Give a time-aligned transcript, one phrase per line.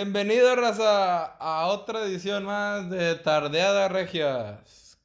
[0.00, 4.96] Bienvenido, raza, a otra edición más de Tardeada Regias.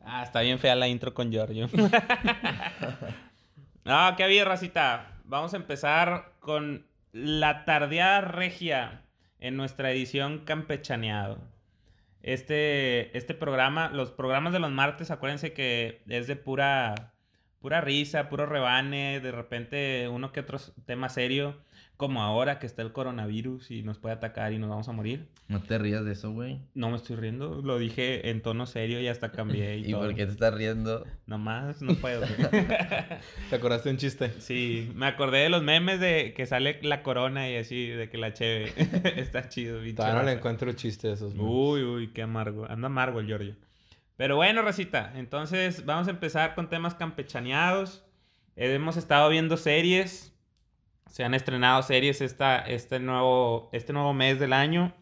[0.00, 1.68] Ah, está bien fea la intro con Giorgio.
[3.84, 5.18] no, qué bien, racita.
[5.24, 9.02] Vamos a empezar con la Tardeada Regia
[9.40, 11.38] en nuestra edición campechaneado.
[12.22, 17.14] Este, este programa, los programas de los martes, acuérdense que es de pura,
[17.58, 21.56] pura risa, puro rebane, de repente uno que otro tema serio
[21.96, 25.26] como ahora que está el coronavirus y nos puede atacar y nos vamos a morir.
[25.48, 26.60] No te rías de eso, güey.
[26.74, 29.78] No me estoy riendo, lo dije en tono serio y hasta cambié.
[29.78, 31.06] ¿Y, por qué te estás riendo?
[31.26, 32.26] Nomás, no puedo.
[33.50, 34.32] ¿Te acordaste de un chiste?
[34.40, 38.18] Sí, me acordé de los memes de que sale la corona y así, de que
[38.18, 38.72] la cheve.
[39.16, 39.80] está chido.
[39.94, 41.50] Todavía no le encuentro chiste esos memes.
[41.50, 42.66] Uy, uy, qué amargo.
[42.68, 43.54] Anda amargo el Giorgio.
[44.18, 48.04] Pero bueno, Rosita, entonces vamos a empezar con temas campechaneados.
[48.56, 50.35] hemos estado viendo series
[51.08, 54.94] se han estrenado series esta, este, nuevo, este nuevo mes del año.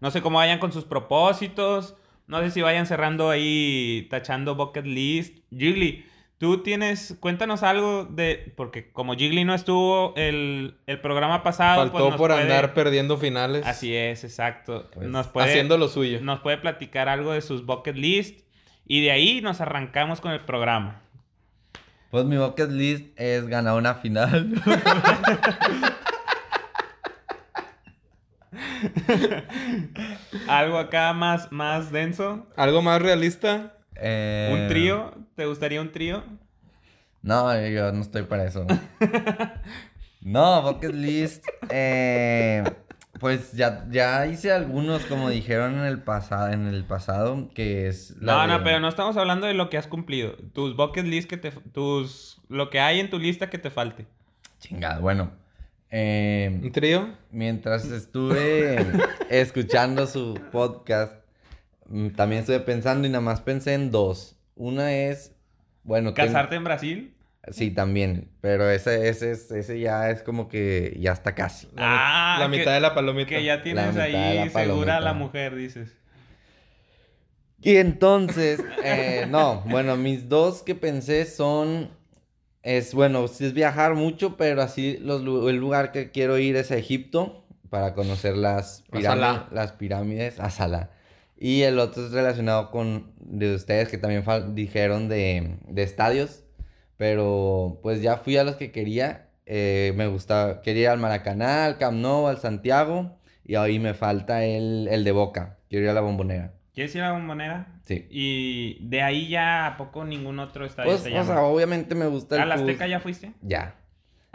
[0.00, 1.96] No sé cómo vayan con sus propósitos.
[2.26, 5.38] No sé si vayan cerrando ahí, tachando bucket list.
[5.50, 6.06] Jiggly,
[6.38, 11.82] tú tienes, cuéntanos algo de, porque como Jiggly no estuvo el, programa pasado.
[11.82, 13.64] Faltó pues por andar perdiendo finales.
[13.66, 14.90] Así es, exacto.
[14.92, 16.20] Pues, nos puede, haciendo lo suyo.
[16.20, 18.40] Nos puede platicar algo de sus bucket list.
[18.86, 21.03] Y de ahí nos arrancamos con el programa.
[22.14, 24.54] Pues mi bucket list es ganar una final.
[30.46, 32.46] ¿Algo acá más, más denso?
[32.54, 33.78] ¿Algo más realista?
[33.96, 35.12] Eh, ¿Un trío?
[35.34, 36.22] ¿Te gustaría un trío?
[37.20, 38.64] No, yo no estoy para eso.
[40.20, 41.44] no, bucket list.
[41.68, 42.62] Eh,
[43.24, 48.14] pues ya, ya hice algunos, como dijeron en el, pasado en el pasado, que es...
[48.20, 50.32] no, no, pero no estamos hablando de lo que has cumplido.
[50.52, 51.50] Tus bucket list que te...
[51.50, 52.42] Tus...
[52.50, 54.04] Lo que hay en tu lista que te falte.
[54.60, 55.30] Chingada, bueno.
[55.90, 57.14] Eh, ¿Un trío?
[57.30, 58.76] Mientras estuve
[59.30, 61.14] escuchando su podcast,
[61.86, 64.36] mm, también estuve pensando y nada más pensé en dos.
[64.54, 65.34] Una es,
[65.82, 66.12] bueno...
[66.12, 67.14] ¿Casarte en Brasil?
[67.50, 68.30] Sí, también.
[68.40, 71.66] Pero ese, ese, ese ya es como que ya está casi.
[71.74, 73.30] La, ah, la mitad de la palomita.
[73.30, 75.94] Que ya tienes ahí segura la mujer, dices.
[77.64, 81.88] Y entonces, eh, no, bueno, mis dos que pensé son,
[82.62, 86.70] es, bueno, sí es viajar mucho, pero así los, el lugar que quiero ir es
[86.70, 90.90] a Egipto para conocer las, pirámides, las pirámides, a Salah.
[91.38, 96.43] Y el otro es relacionado con de ustedes que también dijeron de, de estadios.
[96.96, 99.28] Pero pues ya fui a los que quería.
[99.46, 103.18] Eh, me gustaba, quería ir al Maracaná, al Camp Nou, al Santiago.
[103.44, 105.58] Y ahí me falta el, el de Boca.
[105.68, 106.52] Quiero ir a la Bombonera.
[106.74, 107.66] ¿Quieres ir a la Bombonera?
[107.84, 108.06] Sí.
[108.10, 112.36] ¿Y de ahí ya a poco ningún otro estadio pues, O sea, obviamente me gusta
[112.36, 113.32] el ¿A la Azteca ya fuiste?
[113.42, 113.76] Ya.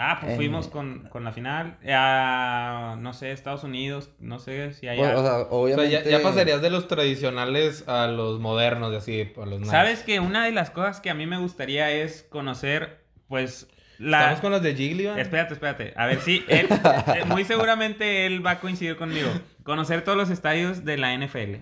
[0.01, 0.69] Ah, pues fuimos eh.
[0.69, 1.77] con, con, la final.
[1.85, 4.09] A, no sé, Estados Unidos.
[4.19, 4.97] No sé si hay.
[4.97, 5.97] Pues, o sea, obviamente...
[5.97, 10.03] O sea, ya, pasarías de los tradicionales a los modernos, de así, a los Sabes
[10.03, 13.67] que una de las cosas que a mí me gustaría es conocer, pues.
[13.97, 14.19] La...
[14.19, 15.93] ¿Estamos con los de Jiggly, Espérate, espérate.
[15.97, 16.69] A ver, sí, él,
[17.15, 19.27] eh, muy seguramente él va a coincidir conmigo.
[19.63, 21.55] Conocer todos los estadios de la NFL.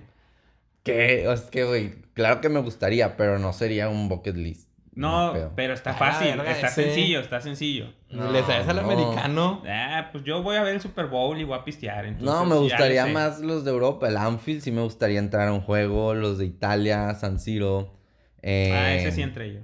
[0.84, 4.67] Que, es que, güey, claro que me gustaría, pero no sería un bucket list.
[4.98, 7.94] No, pero está fácil, está sencillo, está sencillo.
[8.10, 9.62] ¿Le sabes al americano?
[9.68, 12.20] Ah, pues yo voy a ver el Super Bowl y voy a pistear.
[12.20, 14.08] no, me gustaría más los de Europa.
[14.08, 16.16] El Anfield sí me gustaría entrar a un juego.
[16.16, 17.94] Los de Italia, San Siro.
[18.42, 19.60] Eh, ah, ese sí entre yo.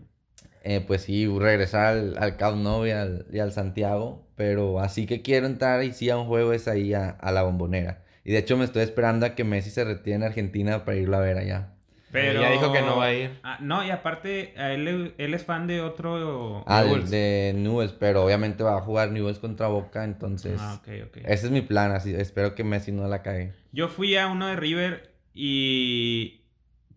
[0.62, 4.28] Eh, pues sí, regresar al, al Camp Nou y al, Santiago.
[4.36, 7.42] Pero así que quiero entrar y sí a un juego es ahí a, a la
[7.42, 8.04] bombonera.
[8.24, 11.18] Y de hecho me estoy esperando a que Messi se retire en Argentina para irlo
[11.18, 11.73] a ver allá.
[12.14, 13.40] Pero ya dijo que no va a ir.
[13.42, 16.64] Ah, no, y aparte, él, él, es fan de otro.
[16.68, 20.62] Ah, de Newells, pero obviamente va a jugar Newells contra Boca, entonces.
[20.62, 21.18] Ah, ok, ok.
[21.26, 22.14] Ese es mi plan, así.
[22.14, 23.54] Espero que Messi no la cague.
[23.72, 26.46] Yo fui a uno de River y.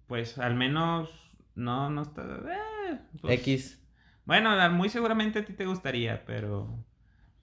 [0.07, 1.09] Pues al menos.
[1.55, 2.23] No, no está.
[2.23, 3.83] Eh, pues, X.
[4.27, 6.85] Bueno, muy seguramente a ti te gustaría, pero.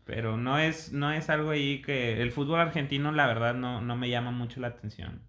[0.06, 2.22] Pero no es, no es algo ahí que.
[2.22, 5.24] El fútbol argentino, la verdad, no, no me llama mucho la atención.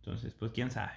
[0.00, 0.92] Entonces, pues quién sabe.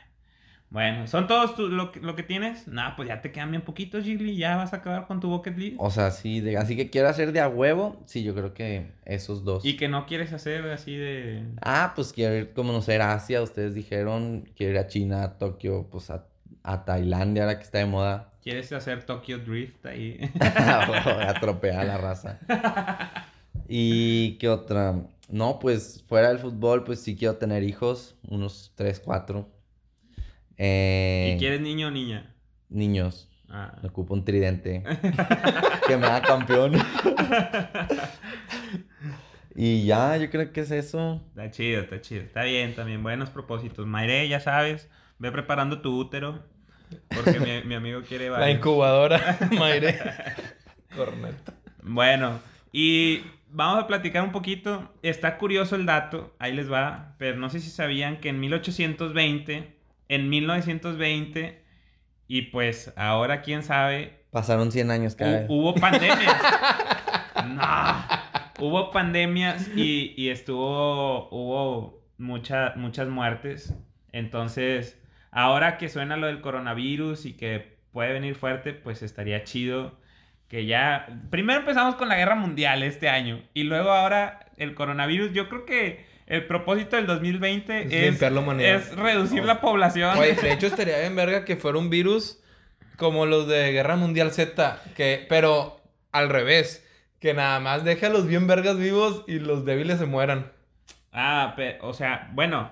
[0.74, 2.68] Bueno, ¿son todos lo, que tienes?
[2.68, 4.38] No, pues ya te quedan bien poquitos, Jiggly.
[4.38, 5.76] Ya vas a acabar con tu bucket list.
[5.78, 8.02] O sea, sí, de, así que quiero hacer de a huevo.
[8.08, 9.64] Sí, yo creo que esos dos.
[9.64, 11.46] ¿Y que no quieres hacer así de.?
[11.62, 13.44] Ah, pues quiero ir como conocer Asia.
[13.44, 14.50] Ustedes dijeron.
[14.56, 16.26] Quiero ir a China, a Tokio, pues a,
[16.86, 18.32] Tailandia, ahora que está de moda.
[18.42, 20.28] ¿Quieres hacer Tokyo Drift ahí?
[20.40, 22.40] Atropellar a la raza.
[23.68, 25.04] ¿Y qué otra?
[25.30, 28.16] No, pues fuera del fútbol, pues sí quiero tener hijos.
[28.28, 29.53] Unos 3, 4.
[30.58, 32.34] Eh, ¿Y quieres niño o niña?
[32.70, 33.30] Niños.
[33.50, 33.78] Ah.
[33.82, 34.84] Me ocupo un tridente.
[35.88, 36.74] que me haga campeón.
[39.56, 41.22] Y ya, yo creo que es eso.
[41.30, 42.22] Está chido, está chido.
[42.24, 43.04] Está bien también.
[43.04, 43.86] Buenos propósitos.
[43.86, 44.90] Mayre, ya sabes,
[45.20, 46.44] ve preparando tu útero.
[47.10, 48.58] Porque mi, mi amigo quiere La varios.
[48.58, 50.00] incubadora, Mayre.
[50.96, 51.54] Corneta.
[51.82, 52.40] Bueno,
[52.72, 54.92] y vamos a platicar un poquito.
[55.02, 59.76] Está curioso el dato, ahí les va, pero no sé si sabían que en 1820,
[60.10, 61.64] en 1920,
[62.28, 65.46] y pues ahora quién sabe, Pasaron 100 años cada vez.
[65.50, 66.36] hubo pandemias.
[67.50, 68.06] no,
[68.60, 73.76] hubo pandemias y, y estuvo, hubo mucha- muchas muertes.
[74.12, 75.00] Entonces,
[75.32, 80.00] ahora que suena lo del coronavirus y que puede venir fuerte, pues estaría chido
[80.48, 81.08] que ya...
[81.30, 85.32] Primero empezamos con la guerra mundial este año y luego ahora el coronavirus.
[85.34, 88.22] Yo creo que el propósito del 2020 Es es,
[88.62, 90.18] es reducir la población.
[90.18, 92.40] Oye, de hecho estaría bien verga que fuera un virus
[92.98, 95.82] como los de Guerra Mundial Z, que, pero
[96.12, 96.86] al revés,
[97.20, 100.52] que nada más deje a los bien vergas vivos y los débiles se mueran.
[101.12, 102.72] Ah, pe- o sea, bueno,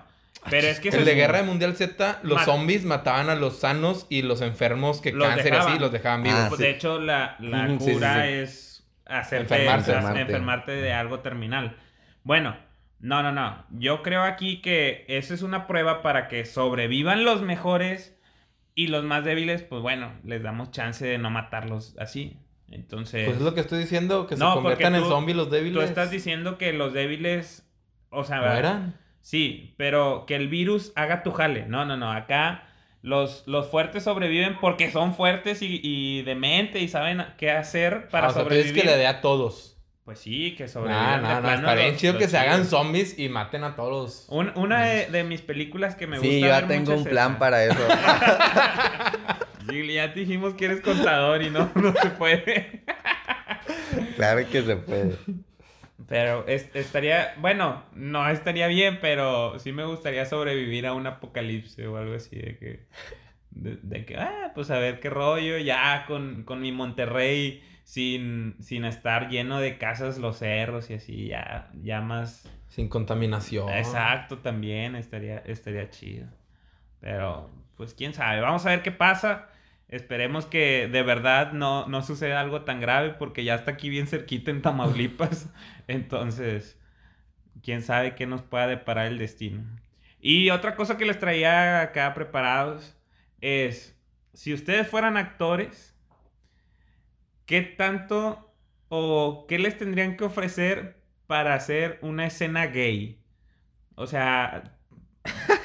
[0.50, 0.88] pero es que...
[0.88, 5.00] El de Guerra Mundial Z, los Ma- zombies mataban a los sanos y los enfermos
[5.00, 5.72] que Los cáncer dejaban.
[5.72, 6.38] así los dejaban vivos.
[6.40, 6.64] Ah, Pues, sí.
[6.66, 8.28] de hecho, la, la Ujú, sí, sí, cura sí.
[8.32, 9.54] es hacerte.
[9.66, 10.20] Enfermarte.
[10.20, 11.76] enfermarte de algo terminal.
[12.24, 12.56] Bueno,
[13.02, 13.66] no, no, no.
[13.70, 18.16] Yo creo aquí que eso es una prueba para que sobrevivan los mejores
[18.74, 22.38] y los más débiles, pues bueno, les damos chance de no matarlos así.
[22.70, 25.74] Entonces, Pues es lo que estoy diciendo, que se No, conviertan en zombies los débiles.
[25.74, 27.68] tú estás diciendo que los débiles,
[28.10, 28.96] o sea, ¿Mueran?
[29.20, 31.66] Sí, pero que el virus haga tu jale.
[31.66, 32.10] No, no, no.
[32.12, 32.64] Acá
[33.02, 38.08] los, los fuertes sobreviven porque son fuertes y, y de mente y saben qué hacer
[38.08, 38.72] para Ah, o sea, tú sobrevivir.
[38.72, 39.71] dices que le dé a todos.
[40.04, 41.22] Pues sí, que sobrevivan.
[41.22, 44.26] de no, plano está bien chido que se hagan zombies y maten a todos.
[44.28, 47.38] Un- una de, de mis películas que me gusta Sí, yo ya tengo un plan
[47.38, 47.78] para eso.
[49.70, 52.82] Gigli, ya te dijimos que eres contador y no, no se puede.
[54.16, 55.16] claro que se puede.
[56.08, 61.86] Pero es- estaría, bueno, no estaría bien, pero sí me gustaría sobrevivir a un apocalipsis
[61.86, 62.86] o algo así de que,
[63.52, 68.56] de, de que, ah, pues a ver qué rollo, ya con, con mi Monterrey sin,
[68.60, 73.68] sin estar lleno de casas, los cerros y así, ya, ya más, Sin contaminación.
[73.70, 76.26] exacto, también estaría, estaría chido.
[77.00, 79.48] Pero, pues quién sabe, vamos a ver qué pasa.
[79.88, 84.06] Esperemos que de verdad no, no suceda algo tan grave porque ya está aquí bien
[84.06, 85.52] cerquita en Tamaulipas.
[85.88, 86.78] Entonces,
[87.62, 89.64] quién sabe qué nos pueda deparar el destino.
[90.20, 92.96] Y otra cosa que les traía acá preparados
[93.40, 93.98] es,
[94.32, 95.94] si ustedes fueran actores,
[97.46, 98.52] ¿qué tanto
[98.88, 100.96] o qué les tendrían que ofrecer
[101.26, 103.18] para hacer una escena gay?
[103.94, 104.62] O sea,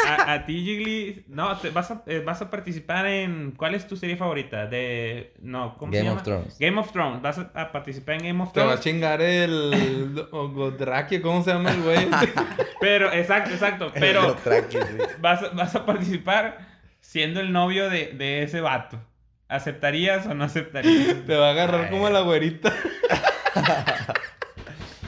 [0.08, 3.52] a, a ti, Jiggly, no, te- vas, a, eh, vas a participar en.
[3.52, 4.68] ¿Cuál es tu serie favorita?
[4.68, 5.34] De.
[5.42, 6.20] No, ¿cómo se Game llama?
[6.22, 6.60] of Thrones.
[6.60, 7.22] Game of Thrones.
[7.22, 8.84] Vas a, a participar en Game of Te va a Thrones.
[8.84, 12.08] chingar el Godrakio, ¿cómo se llama el güey?
[12.80, 13.92] Pero, exacto, exacto.
[13.94, 14.98] Pero traque, sí.
[15.20, 16.60] vas, a- vas a participar
[17.02, 19.00] siendo el novio de, de ese vato.
[19.50, 21.26] ¿Aceptarías o no aceptarías?
[21.26, 22.74] Te va a agarrar como la güerita.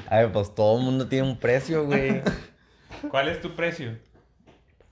[0.09, 2.21] A ver, pues todo el mundo tiene un precio, güey.
[3.09, 3.95] ¿Cuál es tu precio?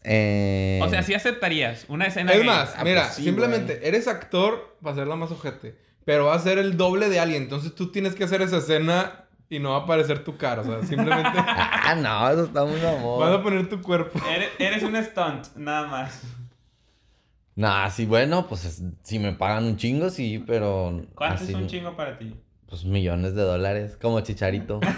[0.03, 0.79] Eh...
[0.83, 2.45] O sea, sí aceptarías una escena Es gay.
[2.47, 5.75] más, Ah, mira, pues sí, simplemente eres actor para hacerla más ojete.
[6.05, 7.43] Pero va a ser el doble de alguien.
[7.43, 10.61] Entonces tú tienes que hacer esa escena y no va a aparecer tu cara.
[10.61, 13.43] O sea, simplemente Ah, no, eso está muy vas a amor.
[13.43, 14.19] poner tu cuerpo.
[14.29, 16.21] Eres, eres un stunt, nada más.
[17.57, 21.05] Nah, sí, bueno, pues es- si me pagan un chingo, sí, pero.
[21.15, 22.33] ¿Cuánto así, es un chingo para ti?
[22.69, 24.79] Pues millones de dólares, como chicharito.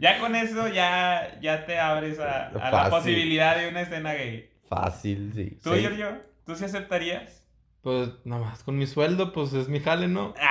[0.00, 4.48] Ya con eso ya, ya te abres a, a la posibilidad de una escena gay.
[4.68, 5.58] Fácil, sí.
[5.60, 5.80] ¿Tú, Sí.
[5.80, 6.22] Giorgio?
[6.46, 7.44] ¿Tú sí aceptarías?
[7.82, 10.34] Pues nada más con mi sueldo, pues es mi jale, ¿no?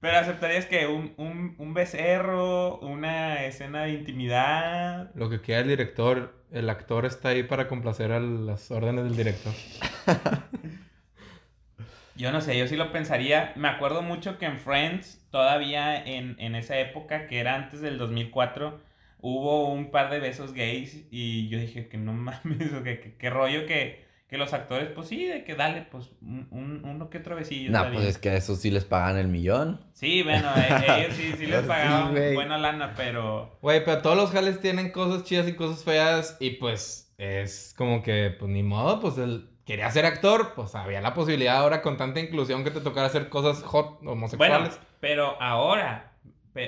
[0.00, 5.10] Pero aceptarías que un, un, un becerro, una escena de intimidad.
[5.14, 9.16] Lo que queda el director, el actor está ahí para complacer a las órdenes del
[9.16, 9.52] director.
[12.16, 13.52] Yo no sé, yo sí lo pensaría.
[13.56, 17.98] Me acuerdo mucho que en Friends, todavía en, en esa época, que era antes del
[17.98, 18.80] 2004,
[19.18, 23.30] hubo un par de besos gays y yo dije que no mames, o que, que
[23.30, 24.03] rollo que,
[24.34, 27.70] que los actores, pues sí, de que dale, pues un, un- uno que otro besillo.
[27.70, 29.80] Nah, está pues es que a eso sí les pagan el millón.
[29.92, 33.56] Sí, bueno, eh, ellos sí, sí les pagaban buena lana, pero...
[33.62, 36.36] Güey, pero todos los jales tienen cosas chidas y cosas feas.
[36.40, 40.54] Y pues es como que, pues ni modo, pues él quería ser actor.
[40.56, 44.12] Pues había la posibilidad ahora con tanta inclusión que te tocara hacer cosas hot Bueno,
[44.12, 44.80] homosexuales.
[44.98, 46.12] pero ahora,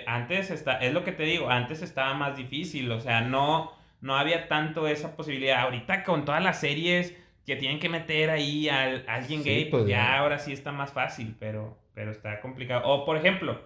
[0.06, 4.16] antes está, es lo que te digo, antes estaba más difícil, o sea, no, no
[4.16, 5.60] había tanto esa posibilidad.
[5.62, 7.14] Ahorita con todas las series
[7.46, 10.72] que tienen que meter ahí a, alguien Sí, gay, pues, pues, ya, ahora sí está
[10.72, 12.82] más fácil, pero, pero está complicado.
[12.84, 13.60] O por ejemplo,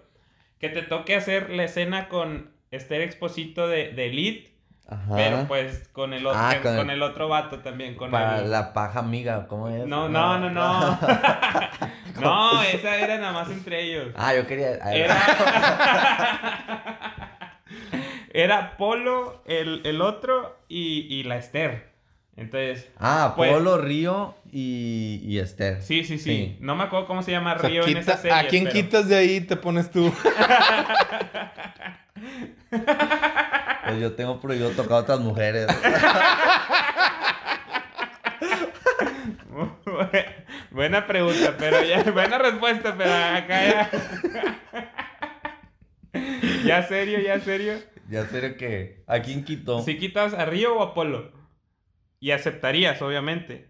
[0.59, 4.53] que te toque hacer la escena con Esther Exposito de, de Elite,
[4.87, 5.15] Ajá.
[5.17, 6.97] pero pues con el, otro, Ah, con, con el...
[6.97, 8.51] el- otro vato también, con Para el...
[8.51, 9.87] la paja amiga, ¿cómo es?
[9.87, 10.99] No, no, no, no.
[12.21, 14.09] no, esa era nada más entre ellos.
[14.17, 14.75] ah, yo quería.
[14.93, 15.17] Era,
[18.33, 21.90] era Polo, el, el otro y, y la Esther.
[22.37, 25.83] Entonces, Ah, Pues- Polo, Río y, y Esther.
[25.83, 26.57] sí, sí, sí, Sí.
[26.61, 28.37] No me acuerdo cómo se llama O sea, Río en quita- esa serie.
[28.37, 30.13] ¿A quién pero- quitas de ahí y te pones tú?
[32.71, 35.67] Pues yo tengo prohibido tocar a otras mujeres.
[40.71, 43.91] Buena pregunta, pero ya, buena respuesta, pero acá ya.
[46.65, 47.75] ya serio, ya serio.
[48.09, 49.03] ya sé que.
[49.07, 49.83] ¿A quién quitó?
[49.83, 51.33] Si quitas a Río o a Polo.
[52.21, 53.69] Y aceptarías, obviamente.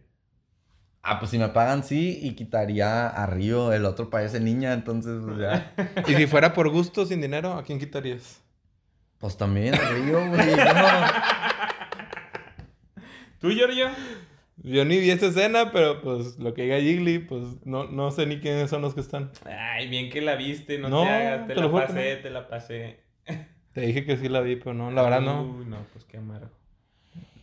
[1.03, 3.73] Ah, pues si me pagan, sí, y quitaría a Río.
[3.73, 5.73] El otro parece niña, entonces, pues ya.
[6.09, 8.43] Y si fuera por gusto, sin dinero, ¿a quién quitarías?
[9.19, 10.57] Pues también a Río, güey.
[10.57, 11.31] no-
[13.39, 13.89] ¿Tú, Giorgio?
[14.63, 18.27] Yo ni vi esa escena, pero pues lo que diga Jiggly, pues no, no sé
[18.27, 19.31] ni quiénes son los que están.
[19.47, 22.23] Ay, bien que la viste, no, No, te hagas, te, te la pasé, no.
[22.23, 23.01] te la pasé.
[23.73, 25.43] Te dije que sí la vi, pero no, la verdad no.
[25.45, 26.51] Uy, no, pues qué amargo.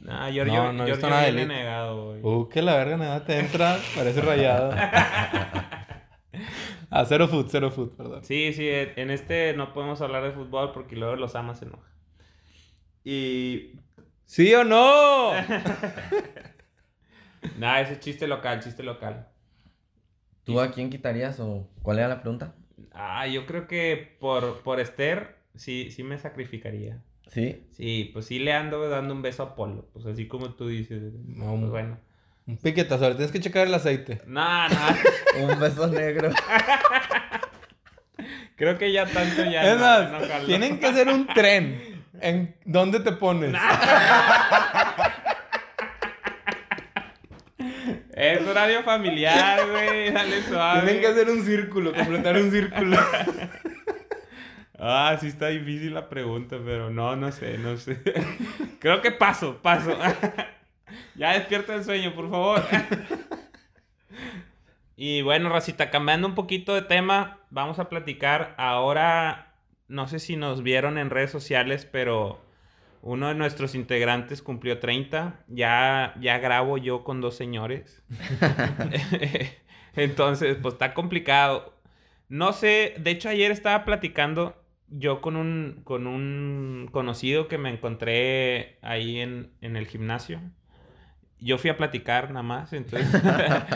[0.07, 1.59] Nah, Giorgio, No, no he visto nada de viene Elite.
[1.59, 2.21] negado, güey.
[2.23, 4.73] Uh, que la verga nada te entra, parece rayado.
[6.89, 8.23] Ah, cero foot, cero foot, perdón.
[8.23, 11.91] Sí, sí, en este no podemos hablar de fútbol porque luego los amas se enojan.
[13.03, 13.73] Y...
[14.25, 15.31] ¿Sí o no?
[17.57, 19.27] Nah, ese chiste local, chiste local.
[20.43, 22.55] ¿Tú a quién quitarías o cuál era la pregunta?
[22.91, 27.01] Ah, yo creo que por, por Esther sí, sí me sacrificaría.
[27.31, 27.63] Sí.
[27.71, 29.87] Sí, pues sí le ando dando un beso a Polo.
[29.93, 31.13] Pues así como tú dices.
[31.25, 31.99] No, Pues bueno.
[32.47, 34.21] Un piquetazo, ahora tienes que checar el aceite.
[34.25, 34.75] No, no.
[35.53, 36.29] Un beso negro.
[38.55, 39.73] Creo que ya tanto ya.
[39.73, 42.01] es no- más, no tienen que hacer un tren.
[42.21, 43.53] ¿En dónde te pones?
[48.13, 50.11] Es horario familiar, güey.
[50.11, 50.81] Dale suave.
[50.81, 52.97] Tienen que hacer un círculo, completar un círculo.
[54.79, 57.99] Ah, sí está difícil la pregunta, pero no, no sé, no sé.
[58.79, 59.97] Creo que paso, paso.
[61.15, 62.63] ya despierta el sueño, por favor.
[64.95, 69.55] y bueno, Racita, cambiando un poquito de tema, vamos a platicar ahora,
[69.87, 72.39] no sé si nos vieron en redes sociales, pero
[73.01, 75.43] uno de nuestros integrantes cumplió 30.
[75.47, 78.03] Ya, ya grabo yo con dos señores.
[79.95, 81.73] Entonces, pues está complicado.
[82.29, 84.55] No sé, de hecho ayer estaba platicando
[84.89, 90.39] yo con un, con un conocido que me encontré ahí en, en el gimnasio.
[91.39, 93.07] Yo fui a platicar nada más, entonces...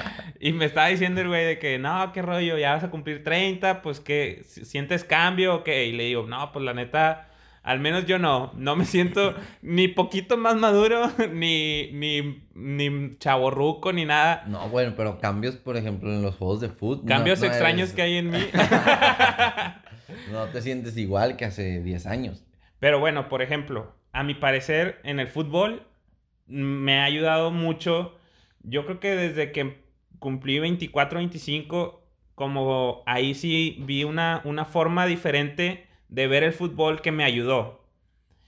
[0.39, 3.23] y me estaba diciendo el güey de que, no, qué rollo, ya vas a cumplir
[3.23, 5.85] 30, pues que sientes cambio o qué.
[5.85, 7.29] Y le digo, no, pues la neta,
[7.61, 8.51] al menos yo no.
[8.55, 14.43] No me siento ni poquito más maduro, ni, ni, ni chaborruco, ni nada.
[14.47, 17.05] No, bueno, pero cambios, por ejemplo, en los juegos de fútbol.
[17.05, 18.43] Cambios extraños que hay en mí.
[20.31, 22.43] No te sientes igual que hace 10 años.
[22.79, 25.83] Pero bueno, por ejemplo, a mi parecer, en el fútbol
[26.47, 28.17] mm, me ha ayudado mucho.
[28.63, 29.81] Yo creo que desde que
[30.19, 32.01] cumplí 24, 25,
[32.35, 37.81] como ahí sí vi una, una forma diferente de ver el fútbol que me ayudó.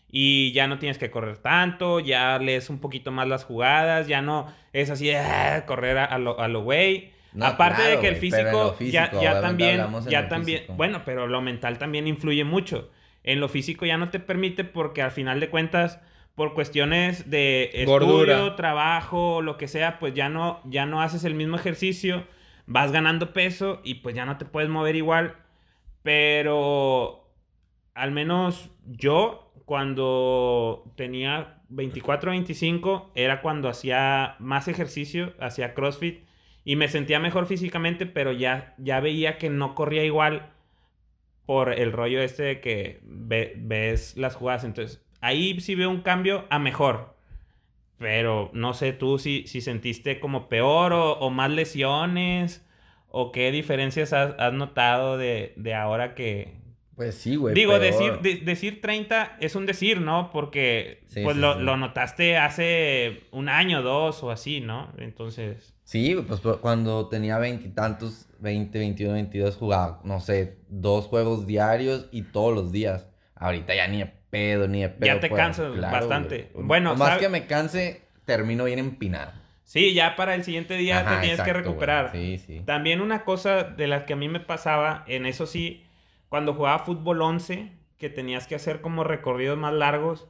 [0.10, 4.22] Y ya no tienes que correr tanto, ya lees un poquito más las jugadas, ya
[4.22, 7.12] no es así de ah, correr a, a lo a lo güey.
[7.34, 9.10] No, Aparte de que el físico, ya,
[9.42, 10.74] también, ya también, físico.
[10.75, 12.92] bueno, pero lo mental también influye mucho.
[13.24, 16.00] En lo físico ya no te permite porque al final de cuentas,
[16.36, 18.56] por cuestiones de estudio, Gordura.
[18.56, 22.25] trabajo, lo que sea, pues ya no, ya no haces el mismo ejercicio,
[22.66, 25.36] vas ganando peso y pues ya no te puedes mover igual.
[26.04, 27.32] Pero
[27.94, 36.24] al menos yo, cuando tenía 24 25, era cuando hacía más ejercicio, hacía CrossFit
[36.65, 40.51] y me sentía mejor físicamente, pero ya, ya veía que no corría igual
[41.46, 44.63] por el rollo este de que ve- ves las jugadas.
[44.63, 47.15] Entonces, ahí sí veo un cambio a mejor.
[47.98, 52.65] Pero no sé tú si, si sentiste como peor o, o más lesiones
[53.10, 56.62] o qué diferencias has, has notado de, de ahora que...
[56.96, 57.56] Pues sí, güey.
[57.56, 57.82] Digo, peor.
[57.82, 60.30] decir, de- decir 30 es un decir, ¿no?
[60.32, 61.62] Porque Sí, pues sí, lo, sí.
[61.62, 64.92] lo notaste hace un año, dos o así, ¿no?
[64.98, 65.74] Entonces...
[65.84, 72.08] Sí, pues pues, cuando tenía veintitantos, 20, 21, 22, jugaba, no sé, dos juegos diarios
[72.12, 73.08] y todos los días.
[73.36, 75.06] Ahorita ya ni de pedo, ni de pedo.
[75.08, 75.42] Ya te puedo.
[75.42, 76.52] cansas bastante.
[76.54, 76.66] güey.
[76.68, 79.32] Bueno, Por más ¿sabe- que me canse, termino bien empinado.
[79.64, 81.64] Sí, ya para el siguiente día Ajá, te tienes que exacto, güey.
[81.64, 82.12] recuperar.
[82.12, 82.62] Sí, sí.
[82.66, 85.84] También una cosa de las que a mí me pasaba, en eso sí,
[86.34, 90.28] cuando jugaba fútbol 11, que tenías que hacer como recorridos más largos,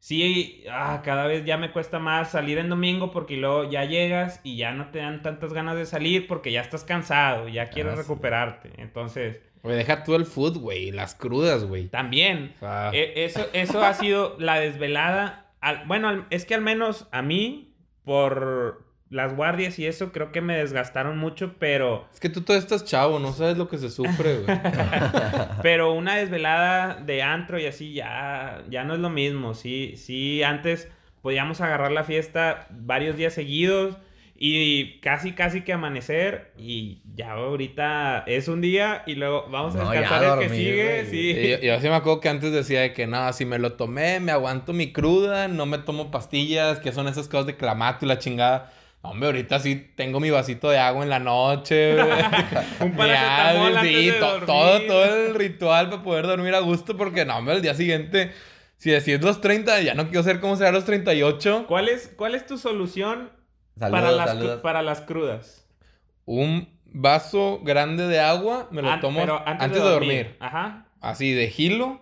[0.00, 4.40] sí, ah, cada vez ya me cuesta más salir en domingo porque luego ya llegas
[4.42, 7.92] y ya no te dan tantas ganas de salir porque ya estás cansado, ya quieres
[7.92, 8.02] Ah, sí.
[8.02, 8.72] recuperarte.
[8.78, 10.90] Entonces, Güey, deja tú el food, güey.
[10.90, 11.86] Las crudas, güey.
[11.90, 12.52] también,
[12.92, 15.44] e- eso, eso ha sido la desvelada.
[15.60, 17.72] al- bueno, es que al menos a mí,
[18.04, 22.06] por las guardias y eso, creo que me desgastaron mucho, pero...
[22.12, 24.58] es que tú todavía estás chavo, no sabes lo que se sufre, güey.
[25.62, 29.54] Pero una desvelada de antro y así ya, ya no es lo mismo.
[29.54, 30.88] Sí, sí, antes
[31.22, 33.96] podíamos agarrar la fiesta varios días seguidos
[34.38, 39.84] y casi, casi que amanecer y ya ahorita es un día y luego vamos a
[39.84, 40.84] No, descansar el que sigue.
[40.84, 41.06] güey.
[41.06, 41.30] Sí.
[41.30, 43.72] Y yo, yo sí me acuerdo que antes decía de que no, si me lo
[43.74, 48.04] tomé, me aguanto mi cruda, no me tomo pastillas, que son esas cosas de clamato
[48.04, 48.72] y la chingada.
[49.02, 52.08] Hombre, ahorita sí tengo mi vasito de agua en la noche, güey.
[52.80, 54.46] Un paracetamol antes sí, de dormir.
[54.46, 58.32] todo, todo el ritual para poder dormir a gusto, porque no, hombre, el día siguiente,
[58.78, 61.66] si decís los 30, ya no quiero ser como será los 38.
[61.68, 63.30] ¿Cuál es, ¿Cuál es tu solución
[63.78, 65.68] Saludos, para, las, para las crudas?
[66.24, 70.36] Un vaso grande de agua, me lo An- tomo antes, de dormir.
[70.40, 70.88] Ajá.
[71.00, 72.00] Así, de gilo.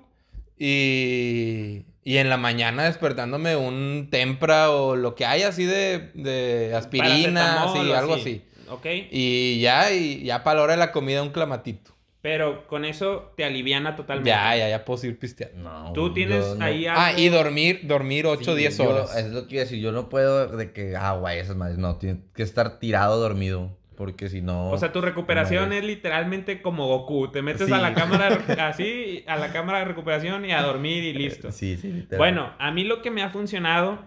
[0.57, 6.75] Y, y en la mañana despertándome un tempra o lo que haya así de, de
[6.75, 8.45] aspirina, así, o algo así.
[8.69, 8.87] Ok.
[9.11, 11.93] Y ya, y ya para la hora de la comida un clamatito.
[12.23, 14.31] Pero con eso te aliviana totalmente.
[14.31, 15.59] Ya, ya, ya puedo seguir pisteando.
[15.69, 17.01] No, Tú yo tienes no- ahí algo...
[17.03, 19.15] Ah, y dormir, dormir 8 o Sí, 10 yo- horas.
[19.15, 19.79] es lo que iba a decir.
[19.79, 21.77] Yo no puedo de que agua y esas madres.
[21.77, 23.77] No, tiene que estar tirado dormido.
[23.97, 24.71] Porque si no.
[24.71, 27.31] O sea, tu recuperación no, es literalmente como Goku.
[27.31, 27.73] Te metes Sí.
[27.73, 28.29] a la cámara
[28.69, 31.53] así, a la cámara de recuperación y a dormir y listo.
[31.53, 32.19] Sí, sí, literal.
[32.19, 34.05] Bueno, a mí lo que me ha funcionado,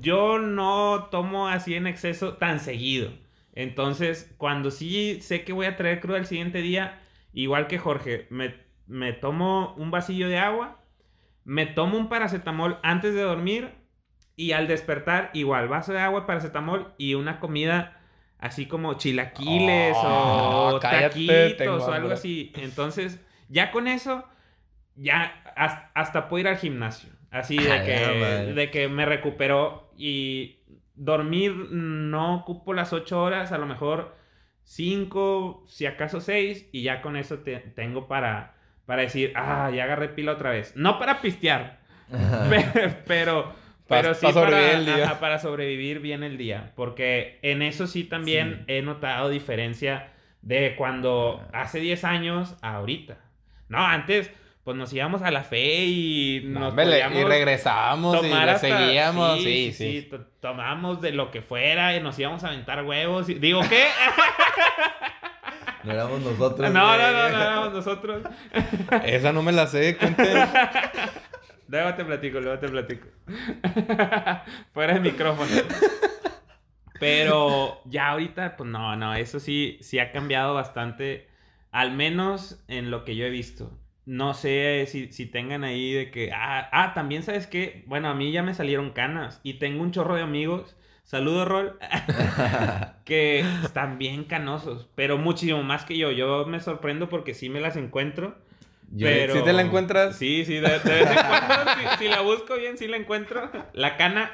[0.00, 3.10] yo no tomo así en exceso tan seguido.
[3.52, 7.00] Entonces, cuando sí sé que voy a traer cruda el siguiente día,
[7.32, 8.54] igual que Jorge, me,
[8.86, 10.82] me tomo un vasillo de agua,
[11.44, 13.70] me tomo un paracetamol antes de dormir
[14.36, 17.95] y al despertar, igual, vaso de agua, paracetamol y una comida
[18.38, 22.52] así como chilaquiles Oh, o cállate, taquitos o algo así.
[22.56, 24.24] Entonces, ya con eso,
[24.94, 27.10] ya has- hasta, puedo ir al gimnasio.
[27.30, 27.92] Así de que,
[28.54, 30.60] de que me recuperó y
[30.94, 34.16] dormir no ocupo las 8 horas, a lo mejor
[34.62, 38.54] 5, si acaso 6 y ya con eso te- tengo para,
[38.86, 40.74] para decir, ah, ya agarré pila otra vez.
[40.76, 41.80] No para pistear,
[42.50, 43.52] pe- pero,
[43.86, 45.04] Pa- pero sí pa para, el día.
[45.04, 46.72] ajá, para sobrevivir bien el día.
[46.74, 50.08] Porque en eso sí también he notado diferencia
[50.42, 53.18] de cuando hace 10 años a ahorita.
[53.68, 54.30] No, antes
[54.64, 59.38] pues nos íbamos a la fe y No, nos le- y regresábamos y hasta- seguíamos.
[59.40, 60.08] Sí, sí.
[60.10, 63.28] to- Tomábamos de lo que fuera y nos íbamos a aventar huevos.
[63.28, 63.84] y- Digo, ¿qué?
[65.84, 66.72] No éramos nosotros.
[66.72, 67.12] no, no, güey.
[67.12, 68.22] no, no, éramos nosotros.
[69.04, 70.26] Esa no me la sé, cuenten.
[71.68, 73.08] Luego te platico, luego te platico.
[74.72, 75.50] Fuera de micrófono.
[76.98, 81.28] Pero ya ahorita, pues no, no, eso sí, sí ha cambiado bastante.
[81.70, 83.78] Al menos en lo que yo he visto.
[84.06, 86.32] No sé si, si tengan ahí de que.
[86.32, 87.84] Ah, ah, también sabes que.
[87.86, 89.40] Bueno, a mí ya me salieron canas.
[89.42, 90.76] Y tengo un chorro de amigos.
[91.04, 91.78] Saludos, Rol.
[93.04, 94.88] que están bien canosos.
[94.94, 96.12] Pero muchísimo más que yo.
[96.12, 98.38] Yo me sorprendo porque sí me las encuentro.
[98.92, 99.34] Yo- Pero...
[99.34, 100.16] ¿Sí te la encuentras?
[100.16, 103.50] Sí, sí, de, de vez en cuando, si, si la busco bien, sí la encuentro.
[103.72, 104.32] La cana.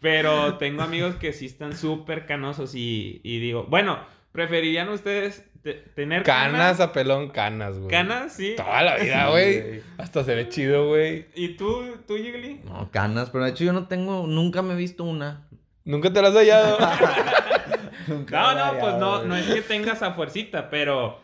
[0.00, 4.00] Pero tengo amigos que sí están súper canosos y, y digo, bueno,
[4.32, 6.80] ¿preferirían ustedes te- tener Canas canas?
[6.80, 7.88] a pelón, canas, güey.
[7.88, 8.32] ¿Canas?
[8.34, 8.54] Sí.
[8.56, 9.80] Toda la vida, güey.
[9.98, 11.26] Hasta se ve chido, güey.
[11.36, 12.62] ¿Y tú, tú, Yigli?
[12.64, 15.46] No, canas, pero de hecho yo no tengo, nunca me he visto una.
[15.84, 16.78] Nunca te lo has hallado.
[18.08, 21.20] Nunca No, no, pues no, no es que tengas a fuercita, pero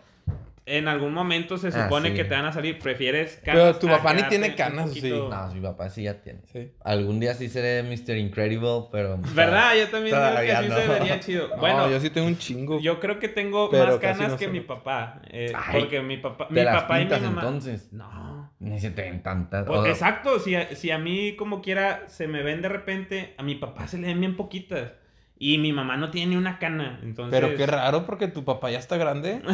[0.69, 2.15] en algún momento se Ah, supone sí.
[2.15, 2.79] que te van a salir.
[2.79, 5.11] ¿Prefieres Pero tu papá ni tiene canas, ¿o sí?
[5.11, 6.41] No, mi papá sí ya tiene.
[6.53, 6.71] Sí.
[6.85, 8.17] Algún día sí seré Mr.
[8.17, 9.19] Incredible, pero...
[9.35, 9.75] ¿Verdad?
[9.79, 10.77] Yo también digo que sí no.
[10.77, 11.49] se vería chido.
[11.49, 12.81] No, Bueno, yo sí tengo un chingo.
[12.81, 15.23] Yo creo que tengo Pero más canas no que mi papá.
[15.31, 17.41] eh, Ay, porque mi papá, mi ¿Te las papá y mi mamá.
[17.43, 17.93] entonces?
[17.93, 18.53] No.
[18.61, 19.67] Ni se te ven tantas.
[19.67, 23.35] Pues, o- exacto, si a, si a mí como quiera se me ven de repente,
[23.39, 24.93] a mi papá se le ven bien poquitas.
[25.39, 26.99] Y mi mamá no tiene ni una cana.
[27.03, 27.39] Entonces.
[27.39, 29.43] Pero qué raro porque tu papá ya está grande.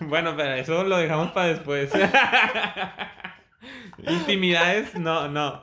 [0.00, 1.90] Bueno, pero eso lo dejamos para después.
[4.06, 5.62] Intimidades, no, no.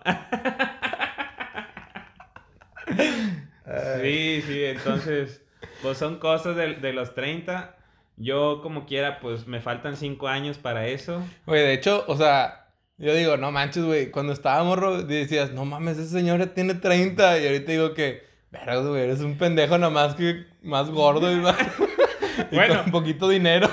[4.02, 5.44] Sí, sí, entonces,
[5.82, 7.76] pues son cosas de, de los 30.
[8.18, 11.24] Yo como quiera, pues me faltan 5 años para eso.
[11.46, 14.12] Oye, de hecho, o sea, Yo digo, no manches, güey.
[14.12, 17.40] Cuando estaba morro, decías, no mames, ese señor ya tiene 30.
[17.40, 21.58] Y ahorita digo que, pero, güey, eres un pendejo nomás que más gordo y, más...
[22.52, 22.76] y Bueno.
[22.76, 23.70] con un poquito dinero.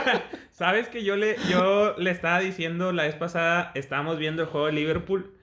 [0.52, 4.66] ¿Sabes que yo le, yo le estaba diciendo la vez pasada, estábamos viendo el juego
[4.66, 5.34] de Liverpool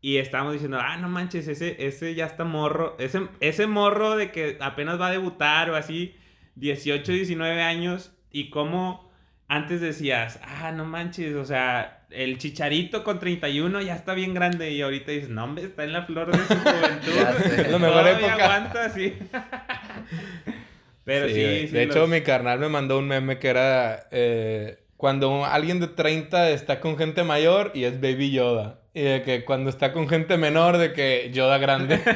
[0.00, 4.30] y estábamos diciendo, ah, no manches, ese, ese ya está morro, ese, ese morro de
[4.30, 6.14] que apenas va a debutar o así,
[6.56, 9.10] 18, 19 años, y como
[9.54, 14.70] antes decías, ah, no manches, o sea, el chicharito con 31 ya está bien grande
[14.70, 17.12] y ahorita dices, no, hombre, está en la flor de su juventud.
[17.16, 17.60] Ya sé.
[17.62, 18.32] Es la mejor época.
[18.34, 19.14] aguanta, sí.
[21.04, 21.66] Pero sí, sí.
[21.68, 25.88] De hecho, los- mi carnal me mandó un meme que era eh, cuando alguien de
[25.88, 28.80] 30 está con gente mayor y es Baby Yoda.
[28.94, 32.00] Y de que cuando está con gente menor, de que Yoda grande.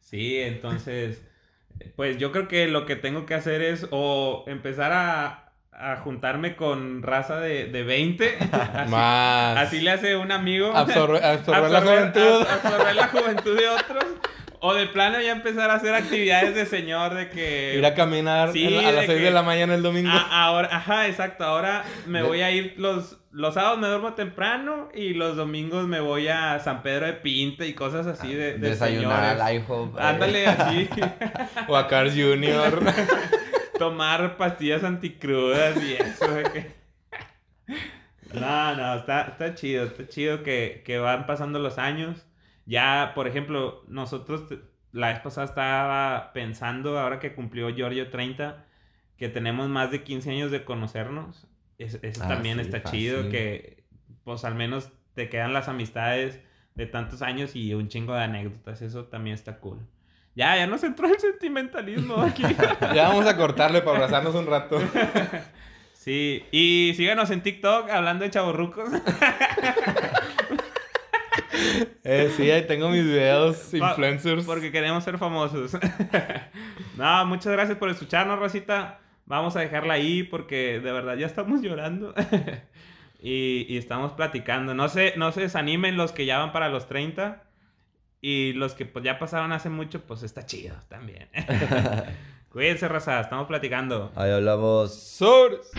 [0.00, 1.22] Sí, entonces,
[1.94, 5.47] pues yo creo que lo que tengo que hacer es o empezar a,
[5.80, 8.38] a juntarme con raza de, de 20.
[8.74, 9.56] Así, Más.
[9.58, 10.72] así le hace un amigo.
[10.74, 12.46] Absorbe- absorber la Absorber- juventud.
[12.46, 14.04] ab- absorber la juventud de otros.
[14.60, 17.76] O de plano ya empezar a hacer actividades de señor de que...
[17.78, 20.10] Ir a caminar Sí, a las de 6 que- de la mañana el domingo.
[20.10, 21.44] A- ahora, ajá, exacto.
[21.44, 26.00] Ahora me voy a ir los, los sábados me duermo temprano y los domingos me
[26.00, 29.40] voy a San Pedro de Pinta y cosas así de, de Desayunar señores.
[29.42, 29.96] al IHOP.
[29.96, 30.02] eh.
[30.02, 30.88] Ándale así.
[31.68, 32.80] O a Cars Jr.
[33.78, 36.26] tomar pastillas anticrudas y eso.
[36.52, 36.72] que-
[38.34, 42.26] No, no, está, está chido, está chido que, que van pasando los años.
[42.66, 44.42] Ya, por ejemplo, nosotros
[44.92, 48.66] la vez pasada estaba pensando, ahora que cumplió Giorgio 30,
[49.16, 51.46] que tenemos más de 15 años de conocernos.
[51.78, 53.00] Es- Eso Ah, también sí, está fácil.
[53.00, 53.84] chido, que
[54.24, 56.38] pues al menos te quedan las amistades
[56.74, 58.82] de tantos años y un chingo de anécdotas.
[58.82, 59.78] Eso también está cool.
[60.38, 62.44] Ya, ya nos entró el sentimentalismo aquí.
[62.94, 64.80] ya vamos a cortarle para abrazarnos un rato.
[65.94, 68.88] Sí, y síganos en TikTok hablando de chavorrucos.
[72.04, 74.46] Eh, sí, ahí tengo mis videos influencers.
[74.46, 75.76] Porque queremos ser famosos.
[76.96, 79.00] no, muchas gracias por escucharnos, Rosita.
[79.26, 82.14] Vamos a dejarla ahí porque de verdad ya estamos llorando.
[83.20, 84.72] y, y estamos platicando.
[84.72, 87.42] No se, no se desanimen los que ya van para los 30.
[88.20, 91.28] Y los que pues, ya pasaron hace mucho, pues está chido también.
[92.50, 93.20] Cuídense, Rosa.
[93.20, 94.10] Estamos platicando.
[94.16, 94.94] Ahí hablamos.
[94.94, 95.70] Sobres.